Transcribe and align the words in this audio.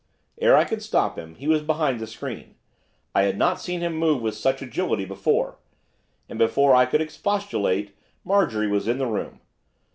Ere 0.39 0.57
I 0.57 0.63
could 0.63 0.81
stop 0.81 1.15
him 1.15 1.35
he 1.35 1.47
was 1.47 1.61
behind 1.61 1.99
the 1.99 2.07
screen, 2.07 2.55
I 3.13 3.21
had 3.25 3.37
not 3.37 3.59
seen 3.61 3.81
him 3.81 3.93
move 3.95 4.19
with 4.23 4.33
such 4.33 4.63
agility 4.63 5.05
before! 5.05 5.59
and 6.27 6.39
before 6.39 6.73
I 6.73 6.87
could 6.87 7.01
expostulate 7.01 7.95
Marjorie 8.23 8.67
was 8.67 8.87
in 8.87 8.97
the 8.97 9.05
room. 9.05 9.41